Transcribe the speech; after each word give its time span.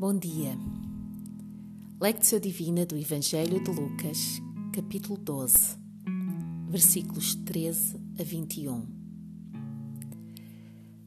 Bom 0.00 0.16
dia. 0.16 0.58
Lectio 2.00 2.40
Divina 2.40 2.86
do 2.86 2.96
Evangelho 2.96 3.62
de 3.62 3.70
Lucas, 3.70 4.40
capítulo 4.72 5.18
12, 5.18 5.76
versículos 6.70 7.34
13 7.34 8.00
a 8.18 8.22
21. 8.22 8.86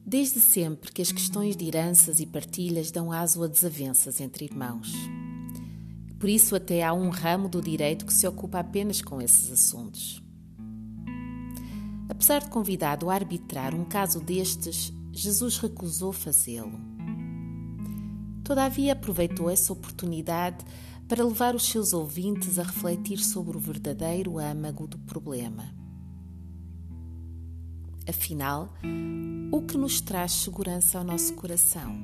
Desde 0.06 0.38
sempre 0.38 0.92
que 0.92 1.02
as 1.02 1.10
questões 1.10 1.56
de 1.56 1.66
heranças 1.66 2.20
e 2.20 2.26
partilhas 2.26 2.92
dão 2.92 3.10
aso 3.10 3.42
a 3.42 3.48
desavenças 3.48 4.20
entre 4.20 4.44
irmãos. 4.44 4.92
Por 6.16 6.28
isso, 6.28 6.54
até 6.54 6.84
há 6.84 6.94
um 6.94 7.08
ramo 7.08 7.48
do 7.48 7.60
direito 7.60 8.06
que 8.06 8.14
se 8.14 8.28
ocupa 8.28 8.60
apenas 8.60 9.02
com 9.02 9.20
esses 9.20 9.50
assuntos. 9.50 10.22
Apesar 12.08 12.44
de 12.44 12.48
convidado 12.48 13.10
a 13.10 13.14
arbitrar 13.16 13.74
um 13.74 13.84
caso 13.84 14.20
destes, 14.20 14.92
Jesus 15.10 15.58
recusou 15.58 16.12
fazê-lo 16.12 16.93
Todavia, 18.44 18.92
aproveitou 18.92 19.48
essa 19.48 19.72
oportunidade 19.72 20.64
para 21.08 21.24
levar 21.24 21.54
os 21.54 21.66
seus 21.66 21.94
ouvintes 21.94 22.58
a 22.58 22.62
refletir 22.62 23.18
sobre 23.18 23.56
o 23.56 23.60
verdadeiro 23.60 24.38
âmago 24.38 24.86
do 24.86 24.98
problema. 24.98 25.74
Afinal, 28.06 28.74
o 29.50 29.62
que 29.62 29.78
nos 29.78 30.00
traz 30.02 30.32
segurança 30.32 30.98
ao 30.98 31.04
nosso 31.04 31.32
coração? 31.34 31.98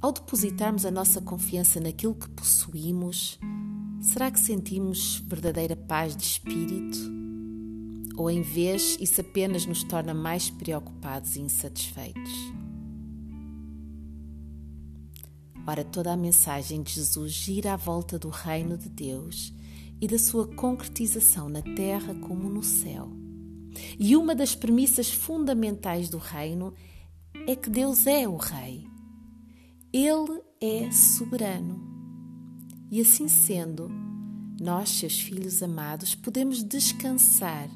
Ao 0.00 0.10
depositarmos 0.10 0.86
a 0.86 0.90
nossa 0.90 1.20
confiança 1.20 1.78
naquilo 1.78 2.14
que 2.14 2.28
possuímos, 2.30 3.38
será 4.00 4.30
que 4.30 4.40
sentimos 4.40 5.22
verdadeira 5.26 5.76
paz 5.76 6.16
de 6.16 6.24
espírito? 6.24 6.98
Ou 8.16 8.30
em 8.30 8.40
vez, 8.40 8.96
isso 9.00 9.20
apenas 9.20 9.66
nos 9.66 9.84
torna 9.84 10.14
mais 10.14 10.48
preocupados 10.48 11.36
e 11.36 11.40
insatisfeitos? 11.40 12.61
Ora, 15.66 15.84
toda 15.84 16.12
a 16.12 16.16
mensagem 16.16 16.82
de 16.82 16.92
Jesus 16.92 17.32
gira 17.32 17.74
à 17.74 17.76
volta 17.76 18.18
do 18.18 18.28
reino 18.28 18.76
de 18.76 18.88
Deus 18.88 19.52
e 20.00 20.08
da 20.08 20.18
sua 20.18 20.48
concretização 20.48 21.48
na 21.48 21.62
terra 21.62 22.14
como 22.14 22.48
no 22.48 22.62
céu. 22.62 23.08
E 23.98 24.16
uma 24.16 24.34
das 24.34 24.54
premissas 24.54 25.10
fundamentais 25.10 26.08
do 26.08 26.18
reino 26.18 26.74
é 27.46 27.54
que 27.54 27.70
Deus 27.70 28.06
é 28.06 28.26
o 28.26 28.36
Rei. 28.36 28.86
Ele 29.92 30.42
é 30.60 30.90
soberano. 30.90 31.80
E 32.90 33.00
assim 33.00 33.28
sendo, 33.28 33.88
nós, 34.60 34.90
seus 34.90 35.20
filhos 35.20 35.62
amados, 35.62 36.14
podemos 36.14 36.62
descansar 36.62 37.68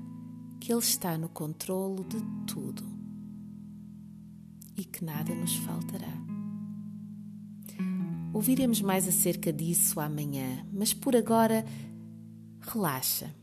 que 0.60 0.72
Ele 0.72 0.80
está 0.80 1.16
no 1.16 1.28
controlo 1.28 2.04
de 2.04 2.18
tudo 2.46 2.84
e 4.76 4.84
que 4.84 5.04
nada 5.04 5.34
nos 5.34 5.54
faltará. 5.56 6.35
Ouviremos 8.36 8.82
mais 8.82 9.08
acerca 9.08 9.50
disso 9.50 9.98
amanhã, 9.98 10.62
mas 10.70 10.92
por 10.92 11.16
agora, 11.16 11.64
relaxa. 12.60 13.34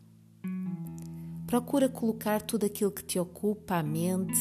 Procura 1.48 1.90
colocar 1.90 2.44
tudo 2.44 2.68
aquilo 2.68 2.92
que 2.92 3.04
te 3.04 3.18
ocupa 3.18 3.78
a 3.78 3.82
mente 3.82 4.40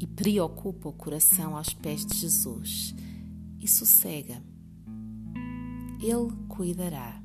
e 0.00 0.04
preocupa 0.04 0.88
o 0.88 0.92
coração 0.92 1.56
aos 1.56 1.72
pés 1.72 2.04
de 2.04 2.16
Jesus 2.18 2.96
e 3.60 3.68
sossega. 3.68 4.42
Ele 6.00 6.32
cuidará. 6.48 7.22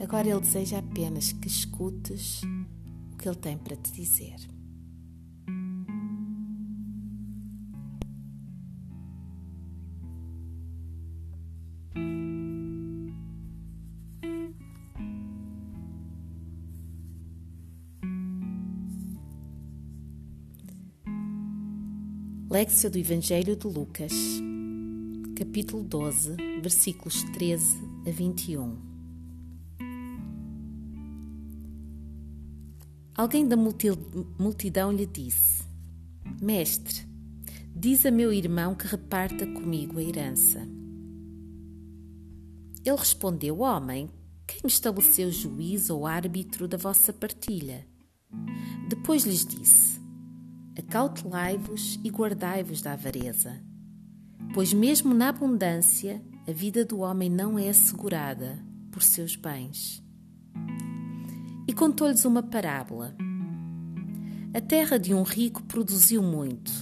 Agora 0.00 0.28
Ele 0.28 0.40
deseja 0.40 0.78
apenas 0.78 1.32
que 1.32 1.48
escutes 1.48 2.42
o 3.12 3.16
que 3.16 3.28
Ele 3.28 3.36
tem 3.36 3.58
para 3.58 3.74
te 3.74 3.90
dizer. 3.90 4.59
Lexia 22.52 22.90
do 22.90 22.98
Evangelho 22.98 23.54
de 23.54 23.64
Lucas, 23.68 24.12
capítulo 25.38 25.84
12, 25.84 26.34
versículos 26.60 27.22
13 27.22 27.78
a 28.04 28.10
21. 28.10 28.76
Alguém 33.14 33.46
da 33.46 33.56
multidão 33.56 34.90
lhe 34.90 35.06
disse: 35.06 35.62
Mestre, 36.42 37.06
diz 37.72 38.04
a 38.04 38.10
meu 38.10 38.32
irmão 38.32 38.74
que 38.74 38.88
reparta 38.88 39.46
comigo 39.46 40.00
a 40.00 40.02
herança. 40.02 40.58
Ele 42.84 42.96
respondeu: 42.96 43.60
Homem, 43.60 44.10
quem 44.44 44.58
me 44.64 44.70
estabeleceu 44.70 45.30
juiz 45.30 45.88
ou 45.88 46.04
árbitro 46.04 46.66
da 46.66 46.76
vossa 46.76 47.12
partilha? 47.12 47.86
Depois 48.88 49.22
lhes 49.22 49.46
disse: 49.46 49.99
Acautelai-vos 50.78 51.98
e 52.04 52.08
guardai-vos 52.08 52.80
da 52.80 52.92
avareza, 52.92 53.60
pois 54.54 54.72
mesmo 54.72 55.12
na 55.12 55.28
abundância 55.28 56.22
a 56.48 56.52
vida 56.52 56.84
do 56.84 57.00
homem 57.00 57.28
não 57.28 57.58
é 57.58 57.68
assegurada 57.68 58.58
por 58.90 59.02
seus 59.02 59.36
bens. 59.36 60.02
E 61.66 61.72
contou-lhes 61.72 62.24
uma 62.24 62.42
parábola. 62.42 63.14
A 64.54 64.60
terra 64.60 64.98
de 64.98 65.12
um 65.12 65.22
rico 65.22 65.62
produziu 65.64 66.22
muito. 66.22 66.72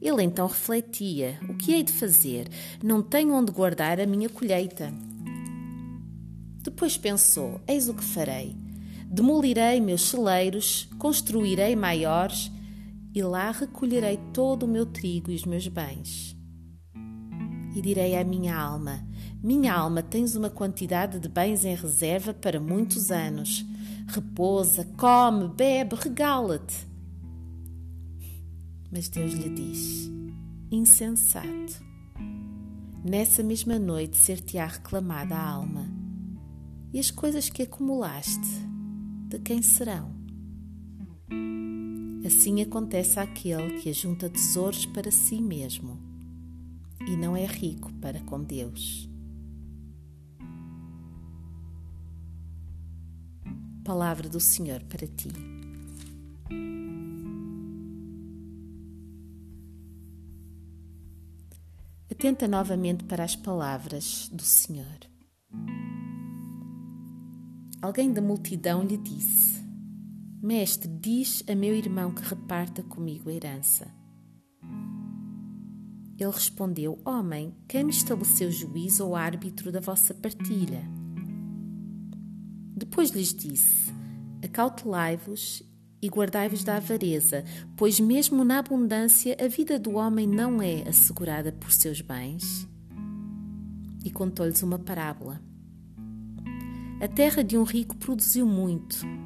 Ele 0.00 0.22
então 0.22 0.46
refletia: 0.46 1.38
O 1.48 1.54
que 1.54 1.72
hei 1.72 1.82
de 1.82 1.92
fazer? 1.92 2.48
Não 2.82 3.02
tenho 3.02 3.34
onde 3.34 3.50
guardar 3.50 3.98
a 3.98 4.06
minha 4.06 4.28
colheita. 4.28 4.92
Depois 6.62 6.96
pensou: 6.98 7.60
Eis 7.66 7.88
o 7.88 7.94
que 7.94 8.04
farei. 8.04 8.56
Demolirei 9.06 9.80
meus 9.80 10.08
celeiros, 10.08 10.88
construirei 10.98 11.74
maiores 11.76 12.50
e 13.14 13.22
lá 13.22 13.52
recolherei 13.52 14.18
todo 14.32 14.64
o 14.64 14.68
meu 14.68 14.84
trigo 14.84 15.30
e 15.30 15.36
os 15.36 15.44
meus 15.44 15.68
bens. 15.68 16.36
E 17.74 17.80
direi 17.80 18.16
à 18.16 18.24
minha 18.24 18.56
alma: 18.56 19.06
Minha 19.42 19.74
alma, 19.74 20.02
tens 20.02 20.34
uma 20.34 20.50
quantidade 20.50 21.20
de 21.20 21.28
bens 21.28 21.64
em 21.64 21.74
reserva 21.74 22.34
para 22.34 22.58
muitos 22.58 23.10
anos. 23.10 23.64
Repousa, 24.08 24.84
come, 24.96 25.48
bebe, 25.48 25.94
regala-te. 25.94 26.86
Mas 28.90 29.08
Deus 29.08 29.32
lhe 29.32 29.48
diz: 29.48 30.10
Insensato. 30.70 31.84
Nessa 33.04 33.42
mesma 33.42 33.78
noite 33.78 34.16
ser-te-á 34.16 34.66
reclamada 34.66 35.36
a 35.36 35.48
alma. 35.48 35.86
E 36.92 36.98
as 36.98 37.10
coisas 37.10 37.50
que 37.50 37.62
acumulaste, 37.62 38.48
de 39.28 39.38
quem 39.40 39.60
serão? 39.60 40.13
Assim 42.24 42.62
acontece 42.62 43.20
àquele 43.20 43.80
que 43.80 43.90
ajunta 43.90 44.30
tesouros 44.30 44.86
para 44.86 45.10
si 45.10 45.42
mesmo 45.42 45.98
e 47.06 47.16
não 47.16 47.36
é 47.36 47.44
rico 47.44 47.92
para 47.94 48.20
com 48.20 48.42
Deus. 48.42 49.08
Palavra 53.84 54.28
do 54.28 54.40
Senhor 54.40 54.82
para 54.84 55.06
ti. 55.06 55.28
Atenta 62.10 62.48
novamente 62.48 63.04
para 63.04 63.24
as 63.24 63.36
palavras 63.36 64.30
do 64.32 64.42
Senhor. 64.42 64.86
Alguém 67.82 68.10
da 68.10 68.22
multidão 68.22 68.82
lhe 68.82 68.96
disse: 68.96 69.63
Mestre, 70.44 70.86
diz 70.86 71.42
a 71.48 71.54
meu 71.54 71.74
irmão 71.74 72.12
que 72.12 72.20
reparta 72.20 72.82
comigo 72.82 73.30
a 73.30 73.32
herança. 73.32 73.90
Ele 76.18 76.30
respondeu: 76.30 77.00
Homem, 77.02 77.54
quem 77.66 77.84
me 77.84 77.90
estabeleceu 77.90 78.50
juiz 78.50 79.00
ou 79.00 79.16
árbitro 79.16 79.72
da 79.72 79.80
vossa 79.80 80.12
partilha? 80.12 80.82
Depois 82.76 83.08
lhes 83.08 83.32
disse: 83.32 83.90
Acautelai-vos 84.44 85.62
e 86.02 86.08
guardai-vos 86.08 86.62
da 86.62 86.76
avareza, 86.76 87.42
pois 87.74 87.98
mesmo 87.98 88.44
na 88.44 88.58
abundância 88.58 89.34
a 89.42 89.48
vida 89.48 89.78
do 89.78 89.92
homem 89.92 90.26
não 90.26 90.60
é 90.60 90.86
assegurada 90.86 91.52
por 91.52 91.72
seus 91.72 92.02
bens. 92.02 92.68
E 94.04 94.10
contou-lhes 94.10 94.62
uma 94.62 94.78
parábola. 94.78 95.40
A 97.00 97.08
terra 97.08 97.42
de 97.42 97.56
um 97.56 97.62
rico 97.62 97.96
produziu 97.96 98.46
muito 98.46 99.23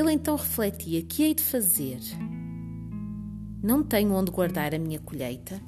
ele 0.00 0.12
então 0.12 0.36
refletia: 0.36 1.02
que 1.02 1.22
hei 1.22 1.34
de 1.34 1.42
fazer? 1.42 1.98
Não 3.62 3.82
tenho 3.82 4.12
onde 4.12 4.30
guardar 4.30 4.74
a 4.74 4.78
minha 4.78 5.00
colheita? 5.00 5.60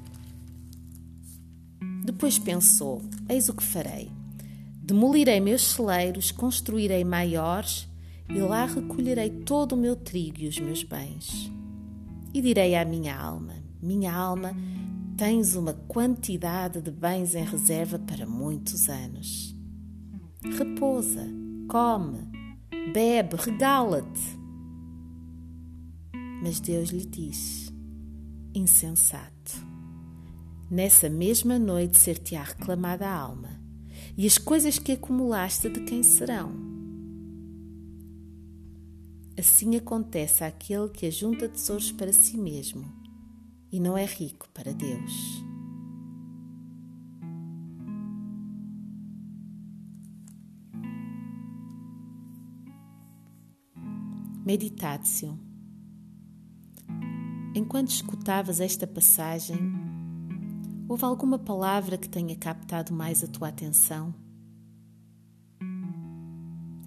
Depois 2.03 2.39
pensou: 2.39 3.01
eis 3.27 3.49
o 3.49 3.53
que 3.53 3.63
farei. 3.63 4.09
Demolirei 4.81 5.39
meus 5.39 5.61
celeiros, 5.61 6.31
construirei 6.31 7.03
maiores 7.03 7.87
e 8.29 8.39
lá 8.39 8.65
recolherei 8.65 9.29
todo 9.29 9.73
o 9.73 9.77
meu 9.77 9.95
trigo 9.95 10.39
e 10.39 10.47
os 10.47 10.57
meus 10.57 10.83
bens. 10.83 11.51
E 12.33 12.41
direi 12.41 12.75
à 12.75 12.85
minha 12.85 13.17
alma: 13.17 13.55
Minha 13.81 14.13
alma, 14.13 14.55
tens 15.17 15.55
uma 15.55 15.73
quantidade 15.73 16.81
de 16.81 16.91
bens 16.91 17.35
em 17.35 17.43
reserva 17.43 17.99
para 17.99 18.25
muitos 18.25 18.87
anos. 18.87 19.53
Repousa, 20.43 21.27
come, 21.67 22.40
bebe, 22.93 23.35
regala-te. 23.35 24.39
Mas 26.41 26.59
Deus 26.59 26.89
lhe 26.89 27.05
diz: 27.05 27.71
Insensato. 28.53 29.69
Nessa 30.69 31.09
mesma 31.09 31.59
noite 31.59 31.97
ser-te-á 31.97 32.43
reclamada 32.43 33.07
a 33.07 33.13
alma, 33.13 33.61
e 34.17 34.25
as 34.25 34.37
coisas 34.37 34.79
que 34.79 34.93
acumulaste 34.93 35.69
de 35.69 35.81
quem 35.81 36.01
serão? 36.01 36.51
Assim 39.37 39.75
acontece 39.75 40.43
àquele 40.43 40.89
que 40.89 41.05
ajunta 41.05 41.49
tesouros 41.49 41.91
para 41.91 42.13
si 42.13 42.37
mesmo 42.37 43.01
e 43.71 43.79
não 43.79 43.97
é 43.97 44.05
rico 44.05 44.49
para 44.53 44.73
Deus. 44.73 45.50
Meditatio. 54.43 55.37
Enquanto 57.53 57.89
escutavas 57.89 58.59
esta 58.59 58.87
passagem, 58.87 59.55
houve 60.89 61.05
alguma 61.05 61.37
palavra 61.37 61.95
que 61.95 62.09
tenha 62.09 62.35
captado 62.35 62.91
mais 62.91 63.23
a 63.23 63.27
tua 63.27 63.49
atenção? 63.49 64.15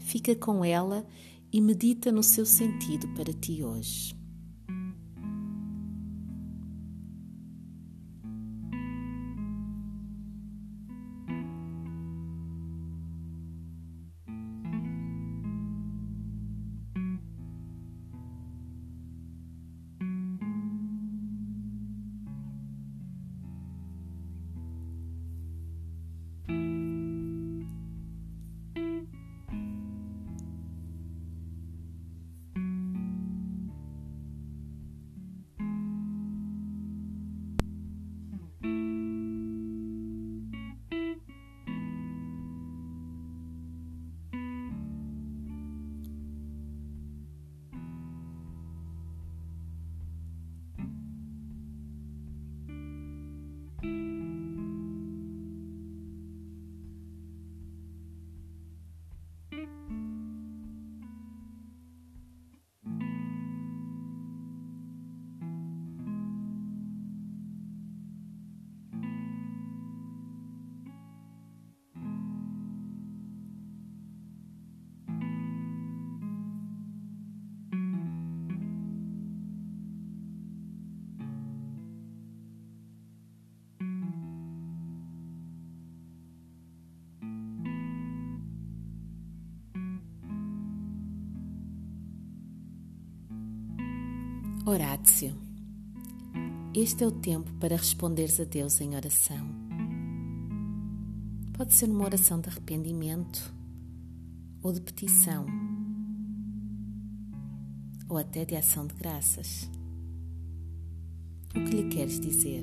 Fica 0.01 0.35
com 0.35 0.65
ela 0.65 1.07
e 1.53 1.61
medita 1.61 2.11
no 2.11 2.25
seu 2.25 2.45
sentido 2.45 3.07
para 3.15 3.33
ti 3.33 3.63
hoje. 3.63 4.24
Horácio. 94.67 95.37
Este 96.75 97.05
é 97.05 97.07
o 97.07 97.13
tempo 97.13 97.53
para 97.61 97.77
responderes 97.77 98.41
a 98.41 98.45
Deus 98.45 98.81
em 98.81 98.97
oração. 98.97 99.47
Pode 101.53 101.75
ser 101.75 101.91
uma 101.91 102.05
oração 102.05 102.41
de 102.41 102.49
arrependimento 102.49 103.55
ou 104.63 104.73
de 104.73 104.81
petição, 104.81 105.45
ou 108.09 108.17
até 108.17 108.47
de 108.47 108.57
ação 108.57 108.87
de 108.87 108.95
graças. 108.95 109.69
O 111.51 111.63
que 111.63 111.83
lhe 111.83 111.89
queres 111.91 112.19
dizer? 112.19 112.63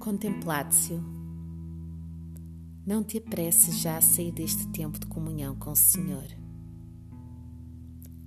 Contemplatio. 0.00 1.04
Não 2.86 3.04
te 3.04 3.18
apresses 3.18 3.80
já 3.80 3.98
a 3.98 4.00
sair 4.00 4.32
deste 4.32 4.66
tempo 4.68 4.98
de 4.98 5.06
comunhão 5.06 5.54
com 5.54 5.72
o 5.72 5.76
Senhor. 5.76 6.26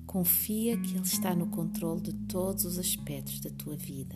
Confia 0.05 0.79
que 0.79 0.91
Ele 0.93 1.03
está 1.03 1.33
no 1.33 1.47
controle 1.47 1.99
de 1.99 2.13
todos 2.27 2.63
os 2.63 2.77
aspectos 2.77 3.39
da 3.39 3.49
tua 3.49 3.75
vida. 3.75 4.15